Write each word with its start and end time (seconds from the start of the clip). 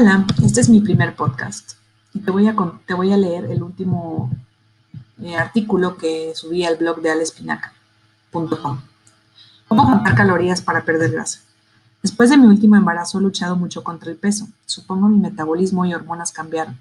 Hola, 0.00 0.24
este 0.44 0.60
es 0.60 0.68
mi 0.68 0.80
primer 0.80 1.16
podcast 1.16 1.72
y 2.14 2.20
te 2.20 2.30
voy 2.30 2.46
a, 2.46 3.16
leer 3.16 3.46
el 3.46 3.64
último 3.64 4.30
eh, 5.20 5.34
artículo 5.34 5.96
que 5.96 6.30
subí 6.36 6.64
al 6.64 6.76
blog 6.76 7.00
de 7.02 7.10
alespinaca.com. 7.10 8.80
¿Cómo 9.66 9.90
contar 9.90 10.14
calorías 10.14 10.62
para 10.62 10.84
perder 10.84 11.10
grasa? 11.10 11.40
Después 12.00 12.30
de 12.30 12.36
mi 12.36 12.46
último 12.46 12.76
embarazo 12.76 13.18
he 13.18 13.22
luchado 13.22 13.56
mucho 13.56 13.82
contra 13.82 14.12
el 14.12 14.16
peso. 14.16 14.46
Supongo 14.66 15.08
mi 15.08 15.18
metabolismo 15.18 15.84
y 15.84 15.94
hormonas 15.94 16.30
cambiaron. 16.30 16.78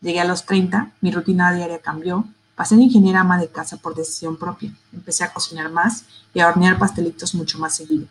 Llegué 0.00 0.20
a 0.20 0.24
los 0.24 0.46
30, 0.46 0.92
mi 1.00 1.10
rutina 1.10 1.52
diaria 1.52 1.80
cambió, 1.80 2.24
pasé 2.54 2.76
de 2.76 2.82
ingeniera 2.82 3.22
ama 3.22 3.36
de 3.38 3.48
casa 3.48 3.78
por 3.78 3.96
decisión 3.96 4.36
propia. 4.36 4.72
Empecé 4.92 5.24
a 5.24 5.32
cocinar 5.32 5.72
más 5.72 6.04
y 6.32 6.38
a 6.38 6.46
hornear 6.46 6.78
pastelitos 6.78 7.34
mucho 7.34 7.58
más 7.58 7.74
seguido. 7.74 8.06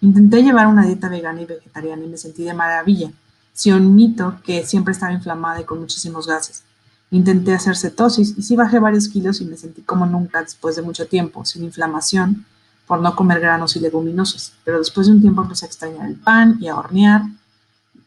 Intenté 0.00 0.42
llevar 0.42 0.66
una 0.66 0.84
dieta 0.84 1.08
vegana 1.08 1.42
y 1.42 1.46
vegetariana 1.46 2.04
y 2.04 2.08
me 2.08 2.16
sentí 2.16 2.42
de 2.42 2.54
maravilla 2.54 3.12
si 3.54 3.72
un 3.72 3.94
mito 3.94 4.40
que 4.44 4.66
siempre 4.66 4.92
estaba 4.92 5.12
inflamada 5.12 5.60
y 5.60 5.64
con 5.64 5.80
muchísimos 5.80 6.26
gases. 6.26 6.64
Intenté 7.10 7.54
hacer 7.54 7.76
cetosis 7.76 8.34
y 8.36 8.42
sí 8.42 8.56
bajé 8.56 8.80
varios 8.80 9.08
kilos 9.08 9.40
y 9.40 9.46
me 9.46 9.56
sentí 9.56 9.82
como 9.82 10.04
nunca 10.04 10.42
después 10.42 10.76
de 10.76 10.82
mucho 10.82 11.06
tiempo, 11.06 11.44
sin 11.44 11.64
inflamación, 11.64 12.44
por 12.86 13.00
no 13.00 13.14
comer 13.14 13.40
granos 13.40 13.76
y 13.76 13.80
leguminosas. 13.80 14.52
Pero 14.64 14.78
después 14.78 15.06
de 15.06 15.12
un 15.14 15.20
tiempo 15.20 15.42
empecé 15.42 15.64
a 15.64 15.68
extrañar 15.68 16.08
el 16.08 16.16
pan 16.16 16.58
y 16.60 16.68
a 16.68 16.76
hornear, 16.76 17.22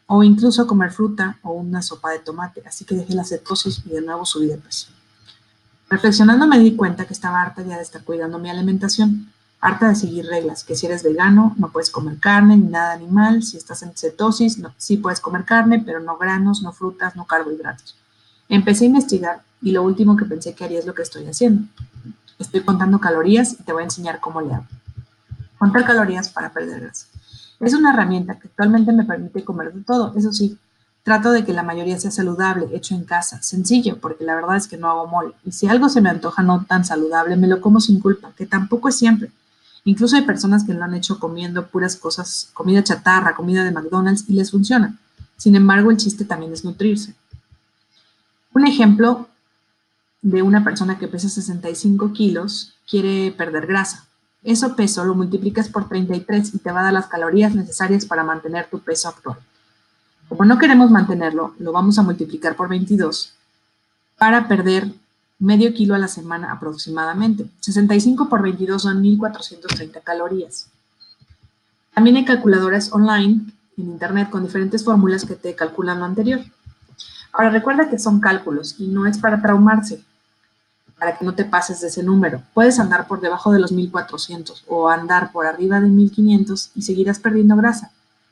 o 0.06 0.24
incluso 0.24 0.62
a 0.62 0.68
comer 0.68 0.92
fruta 0.92 1.38
o 1.44 1.54
una 1.54 1.82
sopa 1.82 2.12
de 2.12 2.20
tomate, 2.20 2.64
así 2.66 2.86
que 2.86 2.96
dejé 2.96 3.14
la 3.14 3.26
cetosis 3.26 3.82
y 3.86 3.90
de 3.90 4.02
nuevo 4.02 4.26
subí 4.26 4.48
de 4.48 4.58
peso. 4.58 4.88
Reflexionando 5.90 6.48
me 6.48 6.60
di 6.60 6.76
cuenta 6.76 7.06
que 7.06 7.14
estaba 7.14 7.42
harta 7.42 7.62
ya 7.64 7.78
de 7.78 7.84
estar 7.84 8.04
cuidando 8.04 8.40
mi 8.40 8.50
alimentación 8.50 9.32
harta 9.60 9.90
de 9.90 9.96
seguir 9.96 10.26
reglas, 10.28 10.64
que 10.64 10.76
si 10.76 10.86
eres 10.86 11.04
vegano 11.04 11.56
no 11.58 11.70
puedes 11.70 11.90
comer 11.90 12.20
carne 12.20 12.58
ni 12.58 12.68
nada 12.68 12.94
animal, 12.94 13.44
si 13.44 13.58
estás 13.58 13.82
en 13.84 13.96
cetosis 13.96 14.60
no, 14.60 14.74
sí 14.78 14.98
puedes 14.98 15.20
comer 15.20 15.46
carne, 15.46 15.82
pero 15.84 16.00
no 16.00 16.18
granos, 16.18 16.62
no 16.62 16.72
frutas, 16.72 17.16
no 17.16 17.26
carbohidratos. 17.26 17.96
Empecé 18.50 18.86
a 18.86 18.88
investigar 18.88 19.42
y 19.62 19.72
lo 19.72 19.84
último 19.84 20.16
que 20.16 20.26
pensé 20.26 20.54
que 20.54 20.64
haría 20.64 20.80
es 20.80 20.86
lo 20.86 20.94
que 20.94 21.02
estoy 21.02 21.26
haciendo. 21.26 21.68
Estoy 22.40 22.62
contando 22.62 23.00
calorías 23.00 23.54
y 23.54 23.64
te 23.64 23.74
voy 23.74 23.82
a 23.82 23.86
enseñar 23.86 24.20
cómo 24.20 24.42
le 24.42 24.54
hago. 24.54 24.66
Contar 25.58 25.86
calorías 25.86 26.30
para 26.30 26.54
perder 26.54 26.82
grasa. 26.82 27.08
Es 27.60 27.74
una 27.74 27.92
herramienta 27.92 28.36
que 28.36 28.48
actualmente 28.48 28.92
me 28.92 29.04
permite 29.04 29.44
comer 29.44 29.74
de 29.74 29.82
todo, 29.82 30.14
eso 30.16 30.32
sí, 30.32 30.58
trato 31.02 31.32
de 31.32 31.44
que 31.44 31.54
la 31.54 31.64
mayoría 31.64 31.98
sea 31.98 32.12
saludable, 32.12 32.68
hecho 32.74 32.94
en 32.94 33.06
casa, 33.06 33.42
sencillo, 33.42 33.98
porque 33.98 34.24
la 34.24 34.36
verdad 34.36 34.58
es 34.58 34.68
que 34.68 34.78
no 34.78 34.90
hago 34.90 35.08
mole. 35.08 35.34
Y 35.46 35.54
si 35.54 35.68
algo 35.68 35.90
se 35.90 36.02
me 36.02 36.10
antoja 36.10 36.44
no 36.44 36.66
tan 36.66 36.86
saludable, 36.86 37.38
me 37.38 37.48
lo 37.48 37.62
como 37.62 37.80
sin 37.80 38.00
culpa, 38.00 38.34
que 38.38 38.46
tampoco 38.46 38.90
es 38.90 38.98
siempre. 38.98 39.32
Incluso 39.88 40.18
hay 40.18 40.24
personas 40.24 40.66
que 40.66 40.74
lo 40.74 40.84
han 40.84 40.96
hecho 40.96 41.18
comiendo 41.18 41.68
puras 41.68 41.96
cosas, 41.96 42.50
comida 42.54 42.84
chatarra, 42.84 43.36
comida 43.36 43.64
de 43.64 43.72
McDonald's 43.72 44.26
y 44.28 44.34
les 44.34 44.52
funciona. 44.52 44.98
Sin 45.38 45.56
embargo, 45.56 45.92
el 45.92 45.96
chiste 45.96 46.26
también 46.26 46.52
es 46.52 46.66
nutrirse. 46.66 47.16
Un 48.54 48.68
ejemplo 48.68 49.30
de 50.22 50.42
una 50.42 50.62
persona 50.66 51.00
que 51.00 51.08
pesa 51.08 51.30
65 51.30 52.12
kilos 52.12 52.74
quiere 52.86 53.32
perder 53.32 53.66
grasa. 53.66 54.04
Eso 54.44 54.76
peso 54.76 55.06
lo 55.06 55.16
multiplicas 55.16 55.70
por 55.70 55.88
33 55.88 56.56
y 56.56 56.58
te 56.58 56.72
va 56.74 56.82
a 56.82 56.84
dar 56.84 56.94
las 56.94 57.08
calorías 57.08 57.56
necesarias 57.56 58.06
para 58.06 58.26
mantener 58.26 58.70
tu 58.70 58.80
peso 58.80 59.08
actual. 59.08 59.38
Como 60.28 60.44
no 60.44 60.58
queremos 60.58 60.92
mantenerlo, 60.92 61.56
lo 61.60 61.72
vamos 61.72 61.98
a 61.98 62.04
multiplicar 62.04 62.58
por 62.58 62.68
22 62.68 63.36
para 64.18 64.50
perder 64.50 64.92
medio 65.40 65.74
kilo 65.74 65.96
a 65.96 66.00
la 66.00 66.08
semana 66.08 66.52
aproximadamente. 66.52 67.46
65 67.60 68.30
por 68.30 68.42
22 68.42 68.82
son 68.82 69.02
1430 69.02 70.02
calorías. 70.02 70.68
También 71.94 72.18
hay 72.18 72.26
calculadoras 72.26 72.92
online 72.94 73.42
en 73.78 73.86
internet 73.86 74.30
con 74.30 74.44
diferentes 74.44 74.84
fórmulas 74.84 75.26
que 75.26 75.36
te 75.36 75.56
calculan 75.56 76.00
lo 76.00 76.06
anterior. 76.06 76.42
Ahora 77.32 77.50
recuerda 77.50 77.90
que 77.90 78.00
son 78.00 78.20
cálculos 78.20 78.76
y 78.80 78.88
no 78.88 79.06
es 79.06 79.20
para 79.20 79.42
traumarse, 79.42 80.04
para 80.98 81.18
que 81.18 81.26
no 81.26 81.36
te 81.36 81.46
pases 81.46 81.82
de 81.82 81.88
ese 81.88 82.02
número. 82.02 82.42
Puedes 82.54 82.80
andar 82.80 83.08
por 83.08 83.22
debajo 83.22 83.52
de 83.52 83.60
los 83.60 83.72
1400 83.72 84.66
o 84.68 84.90
andar 84.90 85.32
por 85.32 85.46
arriba 85.46 85.80
de 85.80 85.90
1500 85.90 86.72
y 86.76 86.82
seguirás 86.82 87.20
perdiendo 87.20 87.56
grasa. 87.56 87.92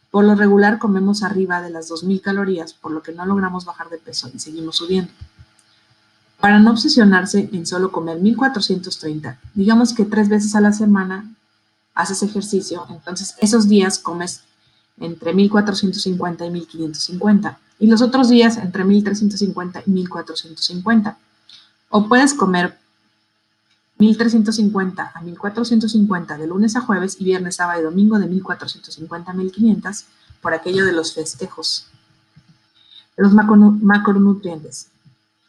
Por 0.09 0.25
lo 0.25 0.33
regular 0.35 0.79
comemos 0.79 1.23
arriba 1.23 1.61
de 1.61 1.69
las 1.69 1.87
2000 1.89 2.21
calorías, 2.21 2.73
por 2.73 2.91
lo 2.91 3.03
que 3.03 3.11
no 3.11 3.25
logramos 3.25 3.65
bajar 3.65 3.89
de 3.89 3.97
peso 3.97 4.31
y 4.33 4.39
seguimos 4.39 4.77
subiendo. 4.77 5.11
Para 6.45 6.59
no 6.59 6.69
obsesionarse 6.69 7.49
en 7.53 7.65
solo 7.65 7.91
comer 7.91 8.19
1430, 8.21 9.39
digamos 9.55 9.93
que 9.95 10.05
tres 10.05 10.29
veces 10.29 10.53
a 10.53 10.61
la 10.61 10.71
semana 10.73 11.33
haces 11.95 12.21
ejercicio, 12.21 12.85
entonces 12.91 13.33
esos 13.39 13.67
días 13.67 13.97
comes 13.97 14.43
entre 14.99 15.33
1450 15.33 16.45
y 16.45 16.51
1550 16.51 17.59
y 17.79 17.87
los 17.87 18.03
otros 18.03 18.29
días 18.29 18.57
entre 18.57 18.83
1350 18.83 19.83
y 19.87 19.89
1450. 19.89 21.17
O 21.89 22.07
puedes 22.07 22.35
comer 22.35 22.77
1350 23.97 25.13
a 25.15 25.21
1450 25.21 26.37
de 26.37 26.45
lunes 26.45 26.75
a 26.75 26.81
jueves 26.81 27.17
y 27.19 27.23
viernes, 27.23 27.55
sábado 27.55 27.81
y 27.81 27.83
domingo 27.85 28.19
de 28.19 28.27
1450 28.27 29.31
a 29.31 29.33
1500 29.33 30.05
por 30.43 30.53
aquello 30.53 30.85
de 30.85 30.91
los 30.91 31.15
festejos. 31.15 31.87
Los 33.17 33.33
macronutrientes. 33.33 34.91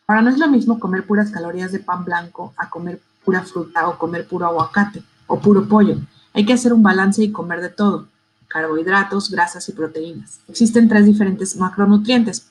Ahora 0.07 0.23
no 0.23 0.31
es 0.31 0.39
lo 0.39 0.49
mismo 0.49 0.79
comer 0.79 1.05
puras 1.05 1.31
calorías 1.31 1.73
de 1.73 1.81
pan 1.81 2.05
blanco 2.05 2.55
a 2.57 2.71
comer 2.71 3.01
pura 3.25 3.43
fruta 3.43 3.89
o 3.89 3.99
comer 3.99 4.27
puro 4.29 4.47
aguacate 4.47 5.03
o 5.27 5.41
puro 5.41 5.67
pollo. 5.67 5.97
Hay 6.33 6.47
que 6.47 6.53
hacer 6.53 6.73
un 6.73 6.83
balance 6.83 7.23
y 7.25 7.33
comer 7.33 7.61
de 7.61 7.71
todo, 7.71 8.07
carbohidratos, 8.47 9.31
grasas 9.31 9.69
y 9.69 9.73
proteínas. 9.73 10.39
Existen 10.49 10.89
tres 10.89 11.07
diferentes 11.07 11.57
macronutrientes, 11.57 12.47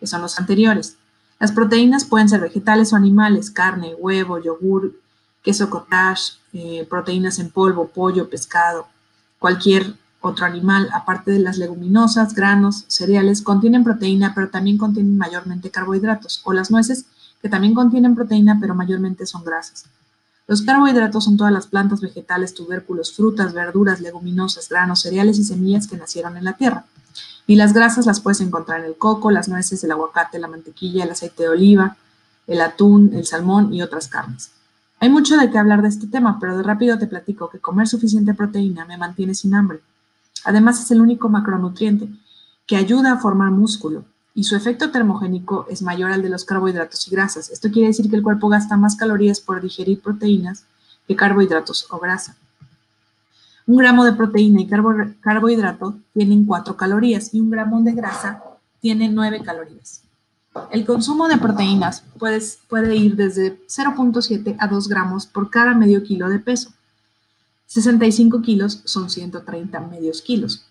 que 0.00 0.06
son 0.08 0.22
los 0.22 0.38
anteriores. 0.40 0.96
Las 1.38 1.52
proteínas 1.52 2.04
pueden 2.04 2.28
ser 2.28 2.40
vegetales 2.40 2.92
o 2.92 2.96
animales, 2.96 3.50
carne, 3.50 3.94
huevo, 3.94 4.42
yogur, 4.42 4.92
queso 5.42 5.70
cottage, 5.70 6.38
eh, 6.52 6.84
proteínas 6.90 7.38
en 7.38 7.50
polvo, 7.50 7.88
pollo, 7.88 8.28
pescado, 8.28 8.88
cualquier 9.38 9.94
otro 10.26 10.46
animal, 10.46 10.88
aparte 10.92 11.30
de 11.30 11.38
las 11.38 11.58
leguminosas, 11.58 12.34
granos, 12.34 12.84
cereales, 12.88 13.42
contienen 13.42 13.84
proteína, 13.84 14.32
pero 14.34 14.48
también 14.48 14.78
contienen 14.78 15.16
mayormente 15.16 15.70
carbohidratos, 15.70 16.42
o 16.44 16.52
las 16.52 16.70
nueces, 16.70 17.06
que 17.40 17.48
también 17.48 17.74
contienen 17.74 18.14
proteína, 18.14 18.58
pero 18.60 18.74
mayormente 18.74 19.26
son 19.26 19.44
grasas. 19.44 19.84
Los 20.48 20.62
carbohidratos 20.62 21.24
son 21.24 21.36
todas 21.36 21.52
las 21.52 21.66
plantas, 21.66 22.00
vegetales, 22.00 22.54
tubérculos, 22.54 23.12
frutas, 23.12 23.52
verduras, 23.52 24.00
leguminosas, 24.00 24.68
granos, 24.68 25.00
cereales 25.00 25.38
y 25.38 25.44
semillas 25.44 25.88
que 25.88 25.96
nacieron 25.96 26.36
en 26.36 26.44
la 26.44 26.52
tierra. 26.52 26.84
Y 27.48 27.56
las 27.56 27.72
grasas 27.72 28.06
las 28.06 28.20
puedes 28.20 28.40
encontrar 28.40 28.80
en 28.80 28.86
el 28.86 28.96
coco, 28.96 29.30
las 29.30 29.48
nueces, 29.48 29.82
el 29.82 29.90
aguacate, 29.90 30.38
la 30.38 30.48
mantequilla, 30.48 31.04
el 31.04 31.10
aceite 31.10 31.44
de 31.44 31.48
oliva, 31.48 31.96
el 32.46 32.60
atún, 32.60 33.12
el 33.14 33.26
salmón 33.26 33.74
y 33.74 33.82
otras 33.82 34.08
carnes. 34.08 34.50
Hay 34.98 35.10
mucho 35.10 35.36
de 35.36 35.50
qué 35.50 35.58
hablar 35.58 35.82
de 35.82 35.88
este 35.88 36.06
tema, 36.06 36.38
pero 36.40 36.56
de 36.56 36.62
rápido 36.62 36.98
te 36.98 37.06
platico 37.06 37.50
que 37.50 37.58
comer 37.58 37.86
suficiente 37.86 38.32
proteína 38.32 38.84
me 38.84 38.96
mantiene 38.96 39.34
sin 39.34 39.54
hambre. 39.54 39.80
Además, 40.46 40.80
es 40.80 40.90
el 40.92 41.00
único 41.00 41.28
macronutriente 41.28 42.08
que 42.66 42.76
ayuda 42.76 43.12
a 43.12 43.18
formar 43.18 43.50
músculo 43.50 44.04
y 44.32 44.44
su 44.44 44.54
efecto 44.54 44.90
termogénico 44.90 45.66
es 45.68 45.82
mayor 45.82 46.12
al 46.12 46.22
de 46.22 46.28
los 46.28 46.44
carbohidratos 46.44 47.08
y 47.08 47.10
grasas. 47.10 47.50
Esto 47.50 47.70
quiere 47.70 47.88
decir 47.88 48.08
que 48.08 48.16
el 48.16 48.22
cuerpo 48.22 48.48
gasta 48.48 48.76
más 48.76 48.94
calorías 48.94 49.40
por 49.40 49.60
digerir 49.60 50.00
proteínas 50.00 50.64
que 51.08 51.16
carbohidratos 51.16 51.86
o 51.90 51.98
grasa. 51.98 52.36
Un 53.66 53.78
gramo 53.78 54.04
de 54.04 54.12
proteína 54.12 54.60
y 54.60 54.68
carbohidrato 55.20 55.96
tienen 56.12 56.44
4 56.44 56.76
calorías 56.76 57.34
y 57.34 57.40
un 57.40 57.50
gramo 57.50 57.82
de 57.82 57.92
grasa 57.92 58.40
tiene 58.80 59.08
9 59.08 59.42
calorías. 59.42 60.02
El 60.70 60.86
consumo 60.86 61.26
de 61.26 61.38
proteínas 61.38 62.04
puede, 62.18 62.40
puede 62.68 62.94
ir 62.94 63.16
desde 63.16 63.58
0.7 63.66 64.56
a 64.58 64.68
2 64.68 64.88
gramos 64.88 65.26
por 65.26 65.50
cada 65.50 65.74
medio 65.74 66.04
kilo 66.04 66.28
de 66.28 66.38
peso. 66.38 66.70
65 67.66 68.42
kilos 68.42 68.80
son 68.84 69.10
130 69.10 69.80
medios 69.80 70.22
kilos. 70.22 70.64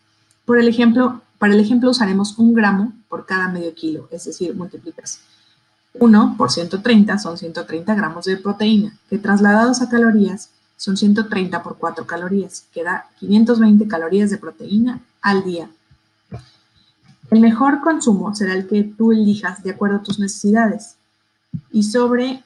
Por 0.45 0.59
el 0.59 0.67
ejemplo, 0.67 1.21
para 1.37 1.53
el 1.53 1.59
ejemplo 1.59 1.89
usaremos 1.89 2.37
un 2.37 2.53
gramo 2.53 2.93
por 3.09 3.25
cada 3.25 3.49
medio 3.49 3.73
kilo, 3.73 4.07
es 4.11 4.25
decir, 4.25 4.55
multiplicas 4.55 5.21
1 5.99 6.35
por 6.37 6.51
130 6.51 7.17
son 7.19 7.37
130 7.37 7.95
gramos 7.95 8.25
de 8.25 8.37
proteína, 8.37 8.97
que 9.09 9.17
trasladados 9.17 9.81
a 9.81 9.89
calorías 9.89 10.49
son 10.77 10.97
130 10.97 11.63
por 11.63 11.77
4 11.77 12.05
calorías, 12.05 12.65
que 12.73 12.83
da 12.83 13.09
520 13.19 13.87
calorías 13.87 14.29
de 14.29 14.37
proteína 14.37 14.99
al 15.21 15.43
día. 15.43 15.69
El 17.31 17.39
mejor 17.39 17.79
consumo 17.81 18.35
será 18.35 18.53
el 18.53 18.67
que 18.67 18.83
tú 18.83 19.11
elijas 19.11 19.63
de 19.63 19.71
acuerdo 19.71 19.97
a 19.97 20.03
tus 20.03 20.19
necesidades. 20.19 20.95
Y 21.71 21.83
sobre 21.83 22.43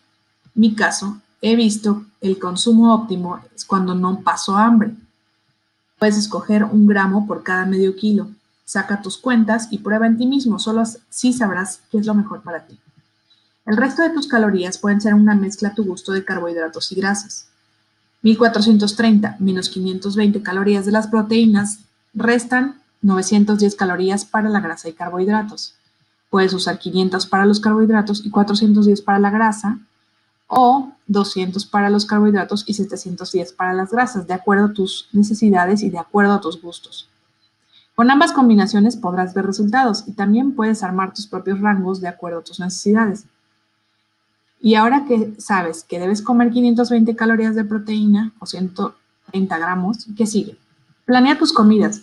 mi 0.54 0.76
caso, 0.76 1.20
he 1.42 1.56
visto 1.56 2.06
el 2.22 2.40
consumo 2.40 2.94
óptimo 2.94 3.40
es 3.56 3.66
cuando 3.66 3.96
no 3.96 4.22
paso 4.22 4.56
hambre. 4.56 4.94
Puedes 5.98 6.18
escoger 6.18 6.64
un 6.64 6.88
gramo 6.88 7.28
por 7.28 7.44
cada 7.44 7.66
medio 7.66 7.96
kilo. 7.96 8.30
Saca 8.66 9.02
tus 9.02 9.18
cuentas 9.18 9.68
y 9.72 9.80
prueba 9.80 10.06
en 10.06 10.18
ti 10.18 10.28
mismo, 10.28 10.60
solo 10.60 10.82
así 10.82 11.34
sabrás 11.34 11.82
qué 11.92 11.98
es 11.98 12.06
lo 12.06 12.14
mejor 12.14 12.42
para 12.42 12.66
ti. 12.66 12.78
El 13.66 13.78
resto 13.78 14.02
de 14.02 14.10
tus 14.10 14.28
calorías 14.28 14.78
pueden 14.78 15.02
ser 15.02 15.14
una 15.14 15.36
mezcla 15.36 15.70
a 15.70 15.76
tu 15.76 15.84
gusto 15.84 16.12
de 16.12 16.26
carbohidratos 16.26 16.92
y 16.92 16.96
grasas. 16.96 17.48
1430 18.22 19.38
menos 19.40 19.70
520 19.70 20.42
calorías 20.42 20.86
de 20.86 20.92
las 20.92 21.08
proteínas 21.08 21.80
restan 22.14 22.82
910 23.02 23.76
calorías 23.76 24.26
para 24.26 24.50
la 24.50 24.60
grasa 24.60 24.90
y 24.90 24.94
carbohidratos. 24.94 25.76
Puedes 26.30 26.54
usar 26.54 26.80
500 26.80 27.28
para 27.28 27.46
los 27.46 27.60
carbohidratos 27.60 28.26
y 28.26 28.30
410 28.30 29.02
para 29.02 29.20
la 29.20 29.30
grasa 29.30 29.80
o 30.50 30.92
200 31.08 31.66
para 31.68 31.90
los 31.90 32.06
carbohidratos 32.06 32.64
y 32.68 32.74
710 32.74 33.54
para 33.54 33.74
las 33.74 33.92
grasas, 33.92 34.28
de 34.28 34.34
acuerdo 34.34 34.66
a 34.66 34.74
tus 34.74 35.08
necesidades 35.14 35.84
y 35.84 35.90
de 35.90 36.00
acuerdo 36.00 36.34
a 36.34 36.42
tus 36.42 36.62
gustos. 36.62 37.08
Con 37.96 38.10
ambas 38.10 38.34
combinaciones 38.34 38.98
podrás 38.98 39.34
ver 39.34 39.46
resultados 39.46 40.04
y 40.08 40.14
también 40.14 40.56
puedes 40.56 40.84
armar 40.84 41.14
tus 41.14 41.28
propios 41.28 41.60
rangos 41.62 42.02
de 42.02 42.08
acuerdo 42.08 42.40
a 42.40 42.44
tus 42.44 42.60
necesidades. 42.60 43.26
Y 44.60 44.76
ahora 44.76 45.06
que 45.06 45.34
sabes 45.38 45.84
que 45.84 46.00
debes 46.00 46.22
comer 46.22 46.50
520 46.50 47.16
calorías 47.16 47.56
de 47.56 47.64
proteína 47.64 48.34
o 48.40 48.46
130 48.46 49.58
gramos, 49.58 50.08
¿qué 50.18 50.26
sigue? 50.26 50.58
Planea 51.06 51.38
tus 51.38 51.54
comidas. 51.54 52.02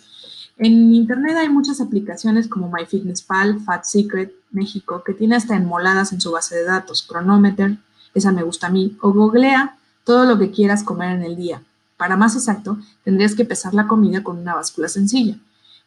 En 0.57 0.93
internet 0.93 1.35
hay 1.37 1.49
muchas 1.49 1.81
aplicaciones 1.81 2.47
como 2.47 2.71
MyFitnessPal, 2.71 3.59
Fat 3.59 3.83
Secret, 3.83 4.33
México, 4.51 5.03
que 5.05 5.13
tiene 5.13 5.35
hasta 5.35 5.55
enmoladas 5.55 6.13
en 6.13 6.21
su 6.21 6.31
base 6.31 6.55
de 6.55 6.63
datos, 6.63 7.05
Chronometer, 7.07 7.77
esa 8.17 8.31
me 8.31 8.43
gusta 8.43 8.67
a 8.67 8.71
mí, 8.71 8.97
o 9.01 9.11
googlea 9.11 9.77
todo 10.03 10.25
lo 10.25 10.37
que 10.39 10.51
quieras 10.51 10.83
comer 10.83 11.15
en 11.15 11.23
el 11.23 11.35
día. 11.35 11.61
Para 11.97 12.15
más 12.15 12.35
exacto, 12.35 12.77
tendrías 13.03 13.35
que 13.35 13.45
pesar 13.45 13.73
la 13.73 13.87
comida 13.87 14.23
con 14.23 14.37
una 14.37 14.55
báscula 14.55 14.87
sencilla. 14.87 15.35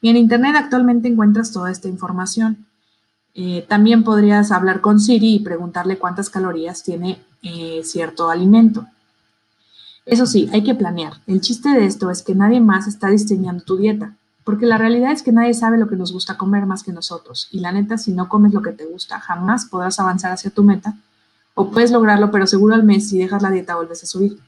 Y 0.03 0.09
en 0.09 0.17
Internet 0.17 0.57
actualmente 0.57 1.09
encuentras 1.09 1.53
toda 1.53 1.71
esta 1.71 1.89
información. 1.89 2.67
Eh, 3.35 3.65
también 3.69 4.03
podrías 4.03 4.51
hablar 4.51 4.81
con 4.81 4.99
Siri 4.99 5.37
y 5.37 5.41
preguntarle 5.41 5.99
cuántas 5.99 6.31
calorías 6.31 6.83
tiene 6.83 7.23
eh, 7.43 7.83
cierto 7.85 8.29
alimento. 8.29 8.87
Eso 10.05 10.27
sí, 10.27 10.49
hay 10.53 10.65
que 10.65 10.75
planear. 10.75 11.15
El 11.27 11.41
chiste 11.41 11.69
de 11.69 11.87
esto 11.87 12.11
es 12.11 12.23
que 12.23 12.35
nadie 12.35 12.61
más 12.61 12.89
está 12.89 13.09
diseñando 13.09 13.63
tu 13.63 13.77
dieta, 13.77 14.17
porque 14.45 14.67
la 14.67 14.79
realidad 14.79 15.13
es 15.13 15.23
que 15.23 15.33
nadie 15.33 15.55
sabe 15.55 15.79
lo 15.79 15.89
que 15.89 15.97
nos 15.97 16.13
gusta 16.13 16.37
comer 16.37 16.67
más 16.67 16.83
que 16.83 16.93
nosotros. 16.93 17.49
Y 17.53 17.61
la 17.61 17.73
neta, 17.73 17.99
si 17.99 18.13
no 18.13 18.29
comes 18.29 18.53
lo 18.53 18.63
que 18.63 18.73
te 18.73 18.87
gusta, 18.87 19.21
jamás 19.21 19.67
podrás 19.67 20.01
avanzar 20.01 20.33
hacia 20.33 20.51
tu 20.51 20.65
meta 20.65 20.97
puedes 21.69 21.91
lograrlo, 21.91 22.31
pero 22.31 22.47
seguro 22.47 22.75
al 22.75 22.85
mes 22.85 23.09
si 23.09 23.19
dejas 23.19 23.43
la 23.43 23.51
dieta 23.51 23.77
vuelves 23.77 24.03
a 24.03 24.07
subir. 24.07 24.39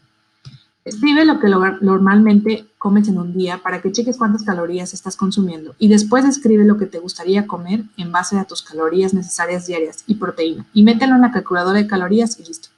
Escribe 0.85 1.25
lo 1.25 1.39
que 1.39 1.49
normalmente 1.49 2.67
comes 2.79 3.07
en 3.09 3.19
un 3.19 3.33
día 3.33 3.59
para 3.59 3.81
que 3.81 3.93
cheques 3.93 4.17
cuántas 4.17 4.43
calorías 4.43 4.93
estás 4.95 5.17
consumiendo 5.17 5.77
y 5.79 5.89
después 5.89 6.25
escribe 6.25 6.65
lo 6.65 6.77
que 6.77 6.87
te 6.87 6.99
gustaría 6.99 7.47
comer 7.47 7.85
en 7.97 8.11
base 8.11 8.37
a 8.39 8.45
tus 8.45 8.63
calorías 8.63 9.15
necesarias 9.15 9.67
diarias 9.67 10.03
y 10.09 10.17
proteína 10.17 10.67
y 10.73 10.83
mételo 10.83 11.15
en 11.15 11.21
la 11.21 11.31
calculadora 11.31 11.79
de 11.79 11.87
calorías 11.87 12.39
y 12.41 12.45
listo. 12.45 12.71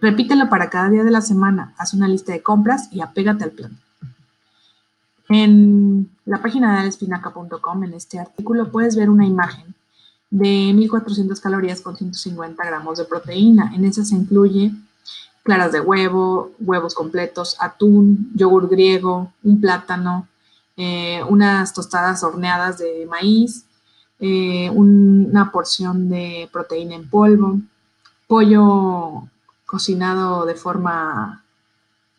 Repítelo 0.00 0.48
para 0.48 0.70
cada 0.70 0.88
día 0.88 1.04
de 1.04 1.10
la 1.10 1.20
semana, 1.20 1.74
haz 1.76 1.92
una 1.92 2.08
lista 2.08 2.32
de 2.32 2.42
compras 2.42 2.88
y 2.92 3.00
apégate 3.00 3.44
al 3.44 3.50
plan. 3.50 3.78
En 5.28 6.10
la 6.24 6.40
página 6.40 6.82
de 6.82 6.88
espinaca.com, 6.88 7.84
en 7.84 7.92
este 7.92 8.18
artículo, 8.18 8.70
puedes 8.70 8.96
ver 8.96 9.10
una 9.10 9.26
imagen 9.26 9.74
de 10.30 10.72
1400 10.74 11.40
calorías 11.40 11.80
con 11.80 11.96
150 11.96 12.64
gramos 12.64 12.98
de 12.98 13.04
proteína. 13.04 13.72
En 13.74 13.84
esa 13.84 14.04
se 14.04 14.14
incluye 14.14 14.72
claras 15.42 15.72
de 15.72 15.80
huevo, 15.80 16.52
huevos 16.60 16.94
completos, 16.94 17.56
atún, 17.58 18.30
yogur 18.34 18.68
griego, 18.68 19.32
un 19.42 19.60
plátano, 19.60 20.28
eh, 20.76 21.22
unas 21.28 21.72
tostadas 21.72 22.22
horneadas 22.22 22.78
de 22.78 23.06
maíz, 23.06 23.64
eh, 24.20 24.68
una 24.70 25.50
porción 25.50 26.08
de 26.08 26.48
proteína 26.52 26.96
en 26.96 27.08
polvo, 27.08 27.60
pollo 28.26 29.28
cocinado 29.64 30.44
de 30.44 30.54
forma 30.54 31.42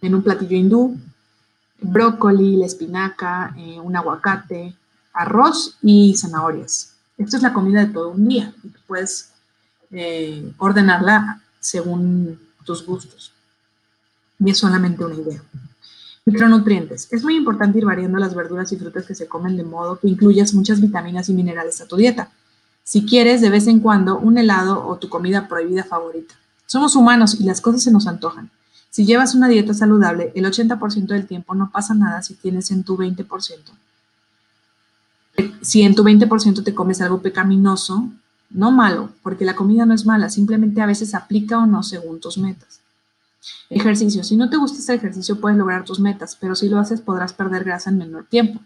en 0.01 0.15
un 0.15 0.23
platillo 0.23 0.57
hindú, 0.57 0.97
brócoli, 1.81 2.57
la 2.57 2.65
espinaca, 2.65 3.53
eh, 3.57 3.79
un 3.79 3.95
aguacate, 3.95 4.75
arroz 5.13 5.77
y 5.81 6.15
zanahorias. 6.15 6.98
Esto 7.19 7.35
es 7.35 7.43
la 7.43 7.51
comida 7.51 7.85
de 7.85 7.91
todo 7.91 8.11
un 8.11 8.29
día 8.29 8.53
y 8.63 8.69
puedes 8.87 9.31
eh, 9.91 10.53
ordenarla 10.57 11.41
según 11.59 12.39
tus 12.63 12.85
gustos. 12.85 13.33
Y 14.39 14.49
es 14.49 14.57
solamente 14.57 15.03
una 15.03 15.15
idea. 15.15 15.43
Micronutrientes. 16.23 17.11
Es 17.11 17.21
muy 17.21 17.35
importante 17.35 17.77
ir 17.77 17.85
variando 17.85 18.19
las 18.19 18.33
verduras 18.33 18.71
y 18.71 18.77
frutas 18.77 19.05
que 19.05 19.15
se 19.15 19.27
comen 19.27 19.57
de 19.57 19.65
modo 19.65 19.99
que 19.99 20.07
incluyas 20.07 20.53
muchas 20.53 20.79
vitaminas 20.79 21.27
y 21.27 21.33
minerales 21.33 21.81
a 21.81 21.87
tu 21.87 21.97
dieta. 21.97 22.31
Si 22.85 23.05
quieres, 23.05 23.41
de 23.41 23.49
vez 23.49 23.67
en 23.67 23.81
cuando, 23.81 24.17
un 24.17 24.37
helado 24.37 24.87
o 24.87 24.97
tu 24.97 25.09
comida 25.09 25.49
prohibida 25.49 25.83
favorita. 25.83 26.35
Somos 26.67 26.95
humanos 26.95 27.37
y 27.37 27.43
las 27.43 27.59
cosas 27.59 27.83
se 27.83 27.91
nos 27.91 28.07
antojan. 28.07 28.49
Si 28.89 29.05
llevas 29.05 29.35
una 29.35 29.49
dieta 29.49 29.73
saludable, 29.73 30.31
el 30.35 30.45
80% 30.45 31.07
del 31.07 31.27
tiempo 31.27 31.53
no 31.53 31.69
pasa 31.69 31.93
nada 31.93 32.21
si 32.21 32.35
tienes 32.35 32.71
en 32.71 32.85
tu 32.85 32.95
20% 32.95 33.27
si 35.61 35.81
en 35.81 35.95
tu 35.95 36.03
20% 36.03 36.63
te 36.63 36.73
comes 36.73 37.01
algo 37.01 37.21
pecaminoso, 37.21 38.09
no 38.49 38.71
malo, 38.71 39.09
porque 39.21 39.45
la 39.45 39.55
comida 39.55 39.85
no 39.85 39.93
es 39.93 40.05
mala, 40.05 40.29
simplemente 40.29 40.81
a 40.81 40.85
veces 40.85 41.13
aplica 41.13 41.59
o 41.59 41.65
no 41.65 41.83
según 41.83 42.19
tus 42.19 42.37
metas. 42.37 42.79
Ejercicio. 43.69 44.23
Si 44.23 44.35
no 44.35 44.49
te 44.49 44.57
gusta 44.57 44.79
ese 44.79 44.95
ejercicio, 44.95 45.39
puedes 45.39 45.57
lograr 45.57 45.83
tus 45.83 45.99
metas, 45.99 46.35
pero 46.39 46.55
si 46.55 46.67
lo 46.67 46.79
haces, 46.79 47.01
podrás 47.01 47.33
perder 47.33 47.63
grasa 47.63 47.89
en 47.89 47.97
menor 47.97 48.25
tiempo. 48.25 48.59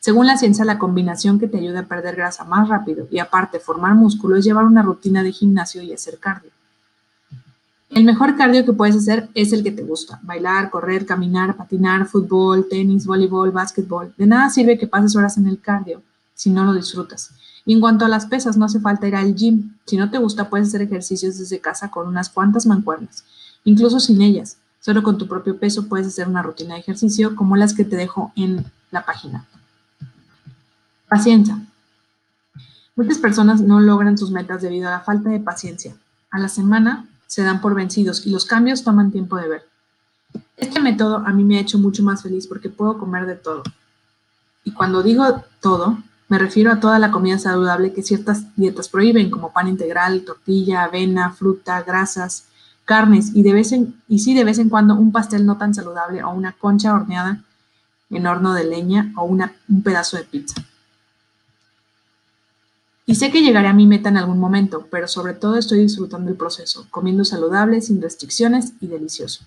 Según 0.00 0.26
la 0.26 0.36
ciencia, 0.36 0.64
la 0.64 0.78
combinación 0.78 1.38
que 1.38 1.48
te 1.48 1.58
ayuda 1.58 1.80
a 1.80 1.86
perder 1.86 2.16
grasa 2.16 2.44
más 2.44 2.68
rápido 2.68 3.06
y 3.10 3.18
aparte 3.18 3.58
formar 3.58 3.94
músculo 3.94 4.36
es 4.36 4.44
llevar 4.44 4.64
una 4.64 4.82
rutina 4.82 5.22
de 5.22 5.32
gimnasio 5.32 5.82
y 5.82 5.92
hacer 5.92 6.18
cardio. 6.18 6.50
El 7.90 8.04
mejor 8.04 8.36
cardio 8.36 8.64
que 8.64 8.72
puedes 8.72 8.96
hacer 8.96 9.28
es 9.34 9.52
el 9.52 9.62
que 9.62 9.70
te 9.70 9.82
gusta. 9.82 10.20
Bailar, 10.22 10.70
correr, 10.70 11.06
caminar, 11.06 11.56
patinar, 11.56 12.06
fútbol, 12.06 12.66
tenis, 12.68 13.06
voleibol, 13.06 13.50
básquetbol. 13.50 14.12
De 14.16 14.26
nada 14.26 14.50
sirve 14.50 14.78
que 14.78 14.86
pases 14.86 15.16
horas 15.16 15.38
en 15.38 15.46
el 15.46 15.60
cardio 15.60 16.02
si 16.38 16.50
no 16.50 16.64
lo 16.64 16.72
disfrutas. 16.72 17.32
Y 17.66 17.72
en 17.72 17.80
cuanto 17.80 18.04
a 18.04 18.08
las 18.08 18.26
pesas, 18.26 18.56
no 18.56 18.64
hace 18.64 18.78
falta 18.78 19.08
ir 19.08 19.16
al 19.16 19.34
gym. 19.34 19.74
Si 19.86 19.96
no 19.96 20.08
te 20.08 20.18
gusta, 20.18 20.48
puedes 20.48 20.68
hacer 20.68 20.82
ejercicios 20.82 21.36
desde 21.36 21.60
casa 21.60 21.90
con 21.90 22.06
unas 22.06 22.30
cuantas 22.30 22.64
mancuernas, 22.64 23.24
incluso 23.64 23.98
sin 23.98 24.22
ellas. 24.22 24.56
Solo 24.78 25.02
con 25.02 25.18
tu 25.18 25.26
propio 25.26 25.58
peso 25.58 25.88
puedes 25.88 26.06
hacer 26.06 26.28
una 26.28 26.40
rutina 26.40 26.74
de 26.74 26.80
ejercicio 26.80 27.34
como 27.34 27.56
las 27.56 27.74
que 27.74 27.84
te 27.84 27.96
dejo 27.96 28.32
en 28.36 28.64
la 28.92 29.04
página. 29.04 29.46
Paciencia. 31.08 31.58
Muchas 32.94 33.18
personas 33.18 33.60
no 33.60 33.80
logran 33.80 34.16
sus 34.16 34.30
metas 34.30 34.62
debido 34.62 34.86
a 34.86 34.92
la 34.92 35.00
falta 35.00 35.28
de 35.28 35.40
paciencia. 35.40 35.96
A 36.30 36.38
la 36.38 36.48
semana 36.48 37.08
se 37.26 37.42
dan 37.42 37.60
por 37.60 37.74
vencidos 37.74 38.24
y 38.24 38.30
los 38.30 38.44
cambios 38.44 38.84
toman 38.84 39.10
tiempo 39.10 39.36
de 39.36 39.48
ver. 39.48 39.68
Este 40.56 40.80
método 40.80 41.16
a 41.26 41.32
mí 41.32 41.42
me 41.42 41.58
ha 41.58 41.62
hecho 41.62 41.78
mucho 41.78 42.04
más 42.04 42.22
feliz 42.22 42.46
porque 42.46 42.68
puedo 42.68 42.96
comer 42.96 43.26
de 43.26 43.34
todo. 43.34 43.64
Y 44.62 44.70
cuando 44.70 45.02
digo 45.02 45.42
todo, 45.60 45.98
me 46.28 46.38
refiero 46.38 46.70
a 46.70 46.80
toda 46.80 46.98
la 46.98 47.10
comida 47.10 47.38
saludable 47.38 47.92
que 47.92 48.02
ciertas 48.02 48.54
dietas 48.54 48.88
prohíben, 48.88 49.30
como 49.30 49.52
pan 49.52 49.66
integral, 49.66 50.24
tortilla, 50.24 50.84
avena, 50.84 51.32
fruta, 51.32 51.82
grasas, 51.82 52.44
carnes 52.84 53.32
y, 53.34 53.42
de 53.42 53.52
vez 53.52 53.72
en, 53.72 54.00
y 54.08 54.18
sí 54.18 54.34
de 54.34 54.44
vez 54.44 54.58
en 54.58 54.68
cuando 54.68 54.94
un 54.94 55.10
pastel 55.10 55.46
no 55.46 55.56
tan 55.56 55.74
saludable 55.74 56.22
o 56.22 56.30
una 56.30 56.52
concha 56.52 56.94
horneada 56.94 57.42
en 58.10 58.26
horno 58.26 58.52
de 58.54 58.64
leña 58.64 59.12
o 59.16 59.24
una, 59.24 59.54
un 59.68 59.82
pedazo 59.82 60.18
de 60.18 60.24
pizza. 60.24 60.62
Y 63.06 63.14
sé 63.14 63.30
que 63.30 63.40
llegaré 63.40 63.68
a 63.68 63.72
mi 63.72 63.86
meta 63.86 64.10
en 64.10 64.18
algún 64.18 64.38
momento, 64.38 64.86
pero 64.90 65.08
sobre 65.08 65.32
todo 65.32 65.56
estoy 65.56 65.78
disfrutando 65.80 66.30
el 66.30 66.36
proceso, 66.36 66.86
comiendo 66.90 67.24
saludable, 67.24 67.80
sin 67.80 68.02
restricciones 68.02 68.74
y 68.82 68.86
delicioso. 68.86 69.44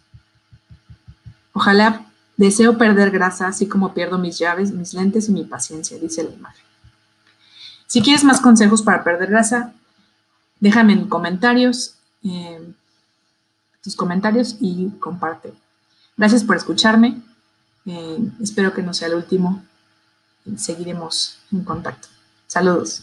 Ojalá 1.54 2.08
deseo 2.38 2.80
perder 2.80 3.12
grasa 3.12 3.48
así 3.48 3.68
como 3.68 3.94
pierdo 3.94 4.18
mis 4.18 4.40
llaves, 4.40 4.72
mis 4.72 4.96
lentes 4.96 5.30
y 5.30 5.32
mi 5.32 5.44
paciencia, 5.44 6.00
dice 6.00 6.24
la 6.24 6.32
imagen. 6.32 6.71
Si 7.92 8.02
quieres 8.02 8.24
más 8.24 8.40
consejos 8.40 8.84
para 8.84 9.04
perder 9.04 9.32
grasa, 9.32 9.74
déjame 10.62 10.94
en 10.94 11.10
comentarios 11.10 11.96
eh, 12.24 12.74
tus 13.84 13.98
comentarios 13.98 14.56
y 14.62 14.92
comparte. 14.92 15.54
Gracias 16.16 16.46
por 16.46 16.56
escucharme. 16.56 17.22
Eh, 17.86 18.18
espero 18.42 18.74
que 18.74 18.82
no 18.82 18.94
sea 18.94 19.10
el 19.10 19.16
último. 19.16 19.62
Seguiremos 20.56 21.40
en 21.52 21.66
contacto. 21.66 22.08
Saludos. 22.48 23.02